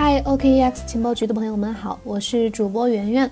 [0.00, 3.28] 嗨，OKEX 情报局的朋友们好，我是主播圆圆，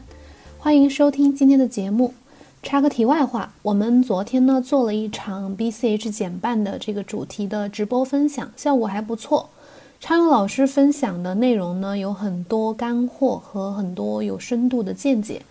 [0.58, 2.12] 欢迎收听今天的节目。
[2.60, 9.48] 插个题外话，我们昨天呢做了一场 BCH 减半的这个主题的直播分享，效果还不错。
[10.00, 15.42] 昌勇老师分享的内容呢有很多干货和很多有深度的见解。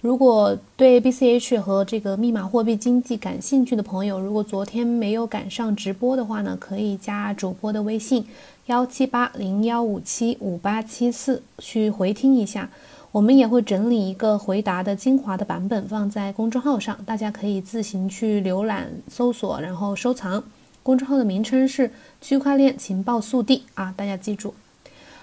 [0.00, 8.24] 如果对 BCH 和这个密码货币经济感兴趣的朋友，如果昨天没有赶上直播的话呢，可以加主播的微信
[8.66, 12.70] 幺七八零幺五七五八七四去回听一下。
[13.10, 20.44] 我们也会整理一个回答的精华的版本放在公众号上，大家可以自行去浏览、搜索，然后收藏。
[20.84, 24.54] 公众号的名称是区块链情报速递啊，大家记住。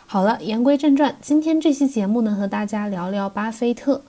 [0.06, 4.02] 好了，言归正传，今天这期节目呢，和大家聊聊巴菲特。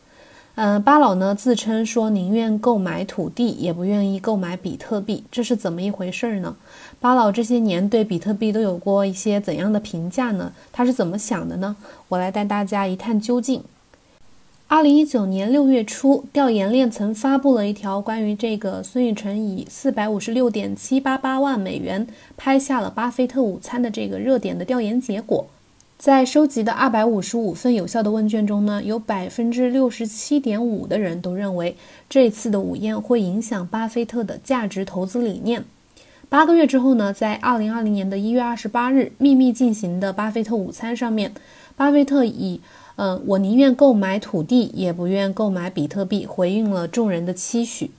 [0.56, 6.56] 嗯，巴老呢自称说宁愿购买土地，也不愿意购买比特币，这是怎么一回事呢？
[6.98, 10.50] 巴老这些年对比特币都有过一些怎样的评价呢？
[10.72, 11.76] 他是怎么想的呢？
[12.08, 13.62] 我来带大家一探究竟。
[14.66, 25.46] 二零一九年六月初，调研链曾发布了一条关于这个孙宇晨以四百五十六点七八八万美元拍下了巴菲特午餐的这个热点的调研结果。
[25.98, 31.74] 在收集的二百五十五份有效的问卷中呢，有百分之六十七点五的人都认为
[32.08, 35.64] 这次的午宴会影响巴菲特的价值投资理念。
[36.28, 41.32] 八个月之后呢，在二零二零年的一月二十八日秘密进行的巴菲特午餐上面，
[41.76, 42.60] 巴菲特以
[42.96, 47.90] “嗯，我宁愿购买土地，也不愿购买比特币”回应了众人的期许。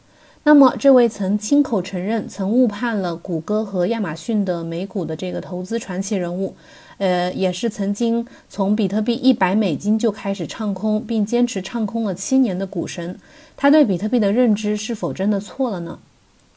[0.43, 6.55] 那么，这位曾亲口承认曾误判了谷歌和亚马逊的美股的这个投资传奇人物。
[6.97, 13.19] 呃，也是曾经从比特币一百美金就开始唱空，并坚持唱空了七年的股神，
[13.55, 15.99] 他对比特币的认知是否真的错了呢？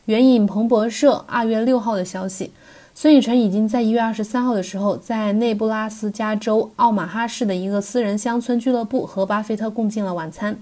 [0.06, 2.50] 援引彭博社二月六号的消息，
[2.94, 10.58] 孙宇晨已经在一月二十三号的时候，在内布拉斯加州奥马哈市的一个私人乡村俱乐部和巴菲特共进了晚餐。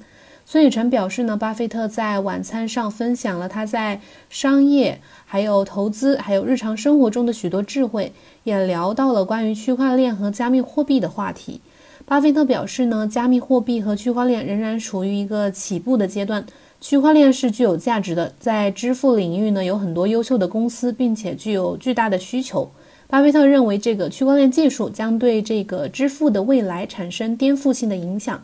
[0.51, 4.01] 孙宇晨表示呢，巴菲特在晚餐上分享了他在
[4.31, 8.11] 商业、还有投资、还有日常生活中的许多智慧，
[8.45, 11.61] 也聊到了关于区块链和加密货币的话题。
[12.07, 16.43] 巴菲特表示呢，加密货币和区块链仍然处于一个起步的阶段，
[16.81, 22.71] 区块链是具有价值的，在支付领域呢有很多优秀的公司，并且具有巨大的需求。
[23.09, 28.43] 巴菲特认为，这个区块链技术将对这个支付的未来产生颠覆性的影响。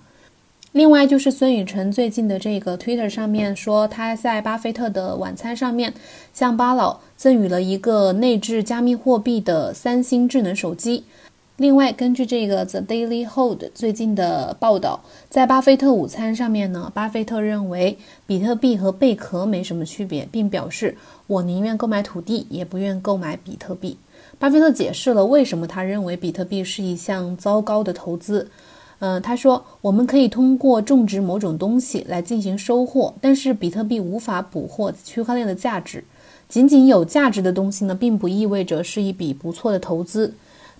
[0.74, 5.94] 另外就是孙宇晨最近的这个 Twitter 上面说，他在巴菲特的晚餐上面
[6.32, 11.04] 向巴老赠予了一个内置加密货币的三星智能手机。
[11.58, 14.98] 另外，根据这个 The Daily Hold 最近的报道，
[15.30, 17.96] 在巴菲特午餐上面呢，巴菲特认为
[18.26, 20.96] 比特币和贝壳没什么区别，并表示
[21.28, 23.96] 我宁愿购买土地，也不愿购买比特币。
[24.40, 28.50] 巴菲特解释了为什么他认为比特币是一项糟糕的投资。
[28.98, 36.02] 嗯，他说我们可以通过种植某种东西来进行收获，但是比特币无法捕获区块链的价值。
[36.48, 40.34] 仅仅有价值的东西呢，并不意味着是一笔不错的投资。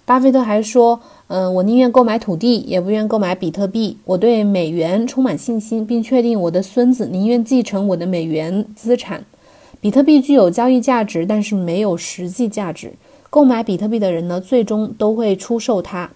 [0.06, 3.96] 巴菲特还说，嗯，我宁愿购买土地，也不愿购买比特币。
[4.04, 9.24] 我对美元充满信心，并确定我的孙子宁愿继承我的美元资产。
[9.80, 12.92] 比特币具有交易价值，但是没有实际价值。
[13.30, 16.10] 购买比特币的人呢，最终都会出售它。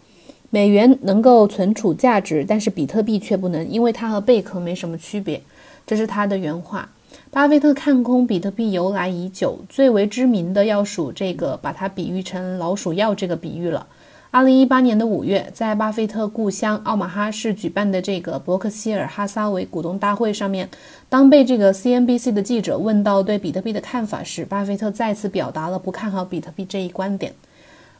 [0.50, 5.42] 美元能够存储价值，但是比特币却不能，因为它和贝壳没什么区别。
[5.86, 6.88] 这是他的原话。
[7.30, 13.86] 巴菲特看空比特币由来已久，最为知名的要数这个，把它比喻成老鼠药这个比喻了。
[14.30, 20.68] 二零一八年的五月，在巴菲特故乡奥马哈市举办的这个伯克希尔哈撒韦股东大会上面，
[21.08, 27.34] 当被这个 CNBC 的记者问到对比特币的看法时，巴菲特再次表达了不看好比特币这一观点。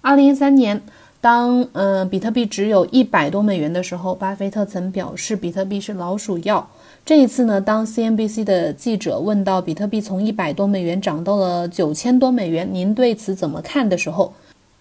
[0.01, 0.81] 二零一三年。
[1.21, 6.69] 当呃比特币只有一百多美元的时候，巴菲特曾表示比特币是老鼠药。
[7.05, 14.33] 这一次呢，当 CNBC 的记者问到比特币从一百多美元涨到了九千多美元，您对此怎么看的时候，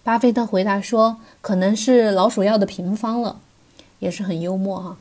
[0.04, 3.36] 巴菲特回答说：“可能是老鼠药的平方了。”
[3.98, 4.96] 也是很幽默哈。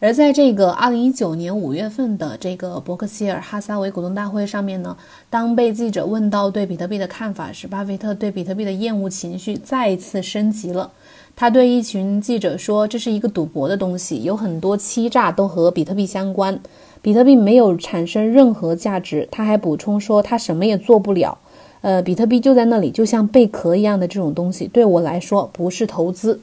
[0.00, 4.96] 而在这个二零一九年五月份的这个伯克希尔哈撒韦股东大会上面呢，
[5.28, 10.92] 当被记者问到对比特币的看法时，巴菲特对比特币的厌恶情绪再一次升级了。
[11.34, 16.60] 他对一群记者说：“这是一个赌博的东西，有很多欺诈都和比特币相关。
[17.02, 21.36] 比特币没有产生任何价值。”他还补充说：“他什么也做不了。
[21.80, 26.40] 呃，比特币就在那里，就像贝壳一样的这种东西，对我来说不是投资。”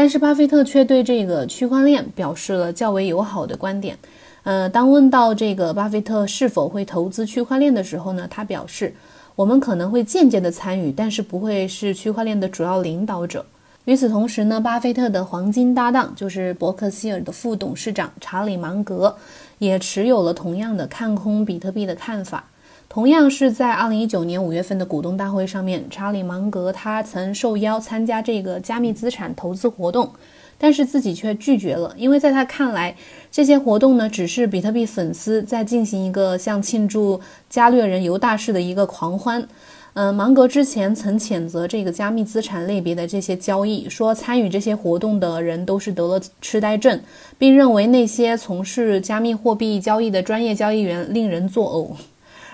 [0.00, 3.98] 但是巴菲特却对这个区块链表示了较为友好的观点。
[4.44, 8.94] 呃，当问到这个巴菲特是否会投资区块链的时候呢，他表示
[9.34, 13.44] ：“我们可能会间接的参与，但是不会是区块链的主要领导者。”
[13.86, 19.16] 与此同时呢，巴菲特的黄金搭档就是伯克希尔的副董事长查理芒格，
[19.58, 22.44] 也持有了同样的看空比特币的看法。
[22.88, 30.10] 同样是在二零一九年五月份的股东大会上面，查理芒格他曾受邀参加这个加密资产投资活动，
[30.56, 32.96] 但是自己却拒绝了，因为在他看来，
[33.30, 37.20] 这些活动呢只是比特币粉丝在进行一个像庆祝
[37.50, 39.46] 加略人游大事的一个狂欢。
[39.92, 46.98] 嗯，芒格之前曾谴责这个加密资产类别的这些交易，说参与这些活动的人都是得了痴呆症，
[47.36, 52.00] 并认为那些从事加密货币交易的专业交易员令人作呕。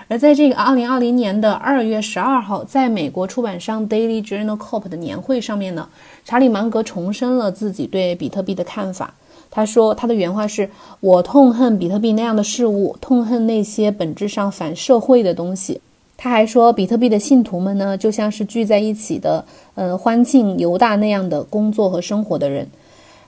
[0.07, 5.89] 而在这个二零二零年的二月十二号，在美国出版商 Daily Journal Corp 的年会上面呢，
[6.23, 9.15] 查理芒格重申了自己对比特币的看法。
[9.49, 10.69] 他说，他的原话是
[10.99, 15.81] ：“我痛恨比特币那样的事物，痛恨那些本质上反社会的东西。”
[16.17, 19.43] 他还说，比特币的信徒们呢，就像是聚在一起的，
[19.73, 22.67] 呃，欢庆犹大那样的工作和生活的人。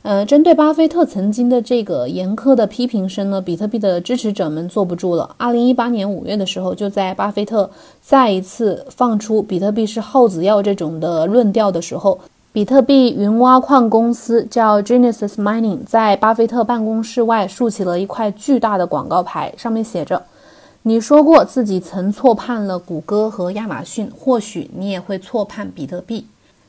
[0.08, 5.36] 呃，针对巴菲特曾经的这个严苛的批评声呢，比特币的支持者们坐不住了。
[5.36, 7.70] 二零一八年五月的时候，就在巴菲特
[8.02, 12.18] 再一次放出比特币是耗子药这种的论调的时候，
[12.54, 20.24] 比特币云挖矿公司叫 Genesis Mining 在巴菲特办公室外竖起了一块巨大的广告牌，上面写着。
[20.84, 26.26] 你说过自己曾错判了谷歌和亚马逊，或许你也会错判比特币。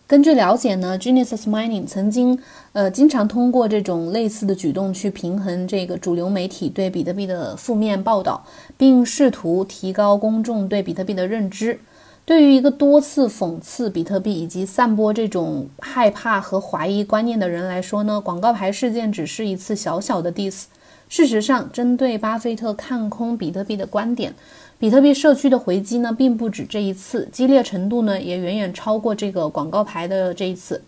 [0.08, 2.38] 根据了解呢，Genesis Mining 曾经
[2.72, 8.43] 呃经常通过这种类似的举动去平衡这个主流媒体对比特币的负面报道，
[8.78, 11.78] 并试图提高公众对比特币的认知。
[12.25, 20.64] 对于一个多次讽刺比特币以及散播这种害怕和怀疑观念的人来说呢，广告牌事件只是一次小小的 diss。
[21.10, 24.34] 事实上，针对巴菲特看空比特币的观点，
[24.80, 30.80] 比特币社区的回击呢，并不止这一次，激烈程度呢，也远远超过这个广告牌的这一次。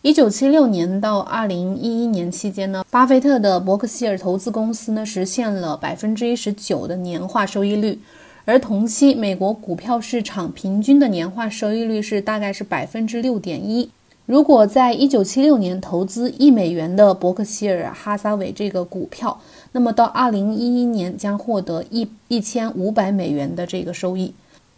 [0.00, 8.00] 一九七六年到二零一一年期间呢，巴菲特的伯克希尔投资公司呢，实现了百分之一十九的年化收益率，
[8.44, 13.88] 而同期美国股票市场平均的年化收益率是大概是百分之六点一。
[14.24, 19.40] 如果在一九七六年投资一美元的伯克希尔哈撒韦这个股票，
[19.72, 24.32] 那么到二零一一年将获得一一千五百美元的这个收益。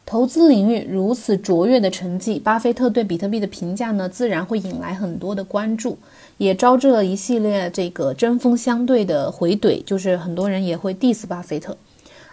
[0.06, 5.98] 投资领域如此卓越的成绩，巴菲特对比特币的评价呢，自然会引来很多的关注，
[6.38, 11.76] 也招致了一系列这个针锋相对的回怼，就是很多人也会 diss 巴菲特。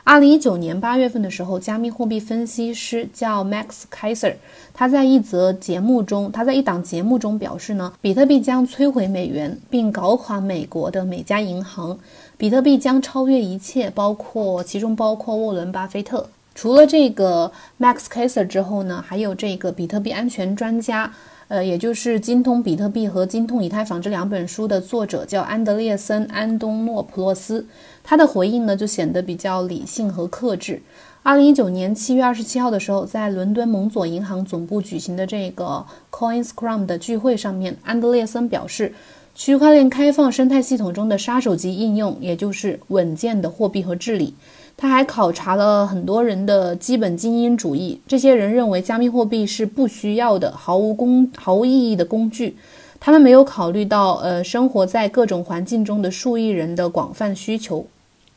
[0.04, 4.34] 二零一九年八月份的时候，加密货币分析师叫 Max Kaiser，
[4.74, 11.98] 他在一则节目中，他在一档节目中表示呢，比特币将摧毁美元，并搞垮美国的每家银行，
[12.36, 16.28] 比特币将超越一切，包括其中包括沃伦·巴菲特。
[16.56, 21.14] 除了这个 Max Kaiser 之后呢，还有这个比特币安全专家。
[21.52, 27.68] 呃，也就是《精通比特币》和《精通以太坊》这两本书的作者叫安德烈森·安东诺普洛斯，
[28.02, 30.82] 他的回应呢就显得比较理性和克制。
[31.24, 38.94] 二零一九年七月二十七号的时候，在伦敦蒙佐银行总部举行的这个 Coinscrum 的聚会上面，安德烈森表示，
[39.36, 44.34] 区块链开放生态系统中的杀手级应用，也就是稳健的货币和治理。
[44.82, 52.58] 他还考察了很多人的基本精英主义，这些人认为加密货币是不需要的、毫无功、毫无意义的工具。
[53.00, 57.86] 他们没有考虑到，呃，生活在各种环境中的数亿人的广泛需求。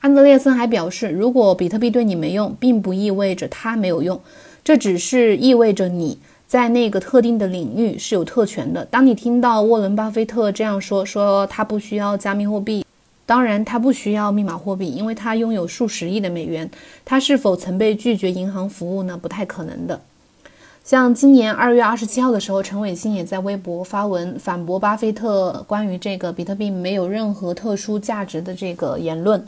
[0.01, 4.21] 安德烈森还表示，如果比特币对你没用，并不意味着它没有用，
[4.63, 8.85] 这只是意味着你在那个特定的领域是有特权的。
[8.85, 12.84] 当你听到沃伦·巴菲特这样说，说他不需要加密货币。
[13.27, 16.71] 当然，他不需要密码货币，因为他拥有数十亿的美元。
[17.05, 19.17] 他是否曾被拒绝银行服务呢？
[19.17, 20.01] 不太可能的。
[20.85, 29.43] 像今年二月二十七号的时候，陈伟星也在微博发文反驳巴菲特关于这个比特币没有任何特殊价值的这个言论。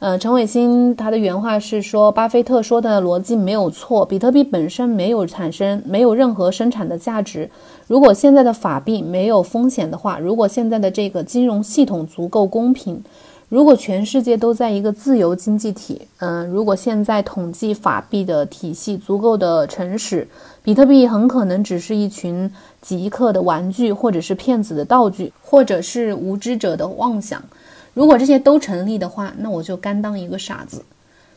[0.00, 7.48] 呃，陈伟星他的原话是说，巴菲特说的逻辑没有错，比特币本身没有产生没有任何生产的价值。
[7.86, 13.02] 如果现在的法币没有风险的话，如果现在的这个金融系统足够公平，
[13.48, 20.28] 如果全世界都在一个自由经济体，嗯，如果现在统计法币的体系足够的诚实，
[20.62, 22.50] 比特币很可能只是一群
[22.82, 27.42] 极客的玩具，或者是骗子的道具，或者是无知者的妄想。
[27.94, 30.84] 如果这些都成立的话，那我就甘当一个傻子。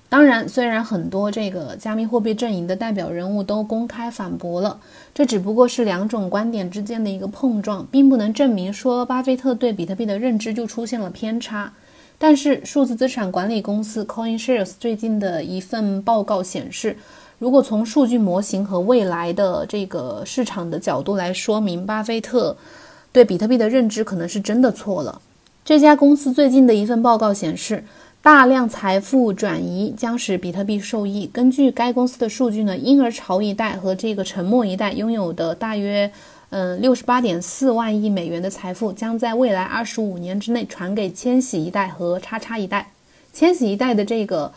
[0.10, 4.80] 当然，虽然很多这个加密货币阵营的代表人物都公开反驳了，
[5.14, 11.72] 这只不过是两种观点之间的一个碰撞，并不能证明说巴菲特对比特币的认知就出现了偏差。
[12.18, 16.98] 但是，数字资产管理公司 CoinShares 最近的一份报告显示，
[17.38, 22.58] 如果从数据模型和未来的这个市场的角度来说明巴菲特。
[23.14, 25.20] 对比特币的认知可能是真的错了。
[25.68, 27.84] 这家公司最近的一份报告显示，
[28.22, 31.28] 大量财富转移将使比特币受益。
[31.28, 36.10] 根据该公司的数据呢，婴儿潮一代和这个沉默一代拥有的大约，
[36.52, 42.90] 嗯，六十八点四万亿美元的财富，将在未来二十五年之内传给千禧一代和叉叉一代。
[43.34, 44.50] 千禧一代的这个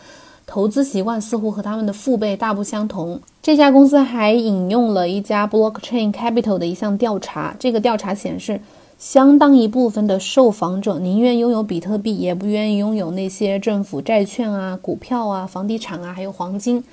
[0.47, 3.21] 投资习惯似乎和他们的父辈大不相同。
[3.43, 8.61] 这家公司还引用了一家 Blockchain Capital 的一项调查，这个调查显示。
[9.00, 16.85] 相当一部分的受访者宁愿拥有比特币，也不愿意拥有那些政府债券啊、股票啊、房地产啊，还有黄金。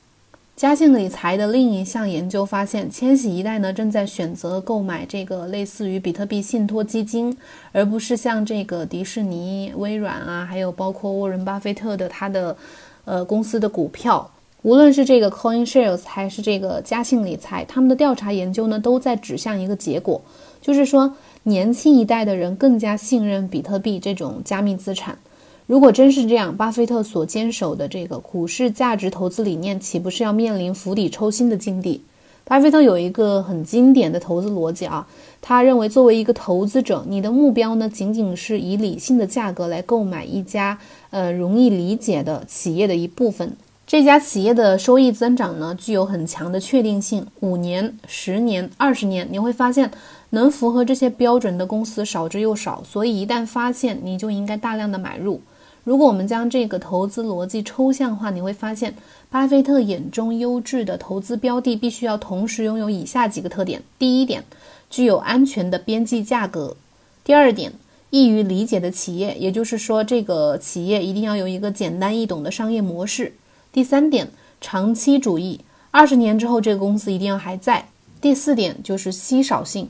[0.55, 7.37] 嘉信理财的另一项研究发现，千禧一代呢正在选择购买这个类似于比特币信托基金，
[7.73, 12.55] 而不是像这个迪士尼、微软啊，还有包括沃伦巴菲特的他的
[13.03, 14.31] 呃公司的股票。
[14.61, 20.21] 无论是这个 CoinShares 还是这个嘉信理财，他们的调查研究呢都在指向一个结果，
[20.61, 21.13] 就是说。
[21.44, 25.17] 年轻一代的人更加信任比特币这种加密资产。
[25.65, 32.01] 如果真是这样，巴菲特所坚守的这个股市价值投资理念，岂不是要面临釜底抽薪的境地？
[32.46, 35.06] 巴菲特有一个很经典的投资逻辑啊，
[35.41, 40.77] 他认为作为一个投资者，你的目标呢，仅仅是以理性的价格来购买一家
[41.10, 43.51] 呃容易理解的企业的一部分。
[43.86, 49.91] 这家企业的收益增长呢，具有很强的确定性，五年、十年、二十年，你会发现。
[50.31, 55.41] 能符合这些标准的公司少之又少，所以一旦发现，你就应该大量的买入。
[55.84, 58.93] 如果我们将这个投资逻辑抽象化，你会发现，
[59.29, 64.43] 巴菲特眼中优质的投资标的必须要同时拥有以下几个特点：第一点，
[64.89, 66.75] 具有安全的边际价格；
[67.24, 67.72] 第二点，
[68.10, 73.31] 易于理解的企业，也就是说，这个企业一定要有一个简单易懂的商业模式；
[73.72, 74.27] 第三点，
[74.60, 77.86] 长期主义，二十年之后这个公司一定要还在；
[78.19, 79.89] 第四点就是稀少性。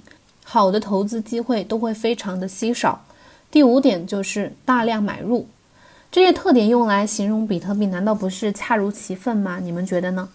[0.50, 3.04] 好的投资机会都会非常的稀少。
[3.52, 5.46] 第五点就是大量买入，
[6.10, 9.60] 这些特点用来形容比特币，难道不是恰如其分吗？
[9.62, 10.30] 你们觉得呢？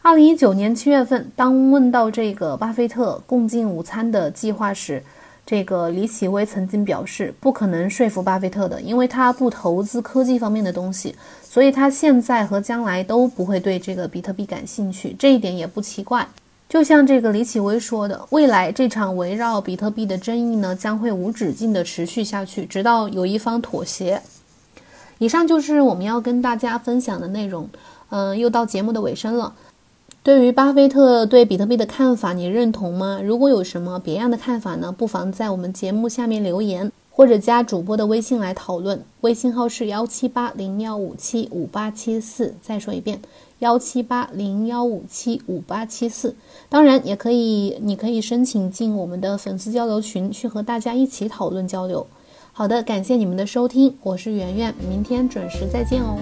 [0.00, 5.02] 二零一九年七月份，当问到这个巴菲特共进午餐的计划时，
[5.44, 15.14] 这个李启微曾经表示，不可能说服巴菲特的，因为他不投资科技方面的东西，所以他现在和将来都不会对这个比特币感兴趣。
[15.18, 16.26] 这一点也不奇怪。
[16.74, 24.20] 就像这个李启威说的，未来这场围绕比特币的争议呢，将会无止境的持续下去，直到有一方妥协。
[25.18, 27.70] 以上就是我们要跟大家分享的内容。
[28.10, 29.54] 嗯，又到节目的尾声了。
[30.24, 33.20] 对于巴菲特对比特币的看法，你认同吗？
[33.22, 34.90] 如果有什么别样的看法呢？
[34.90, 36.90] 不妨在我们节目下面留言。
[37.16, 42.52] 或者加主播的微信来讨论，微信号是幺七八零幺五七五八七四。
[42.60, 43.20] 再说一遍，
[43.60, 46.34] 幺七八零幺五七五八七四。
[46.68, 52.04] 当然，也可以，你可以申请进我们的粉丝交流群，去和大家一起讨论交流。
[52.52, 56.18] 好的，感谢你们的收听，我是圆圆，明天准时再见哦。